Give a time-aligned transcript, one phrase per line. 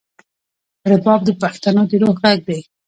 [0.91, 2.59] رباب د پښتنو د روح غږ دی.